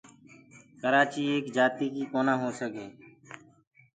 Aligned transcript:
ڪرآچيٚ 0.81 1.29
ايڪ 1.31 1.45
جآتيٚ 1.55 1.93
ڪيٚ 1.95 2.09
ڪونآ 2.11 2.33
هو 2.41 2.49
سڪي 2.59 2.87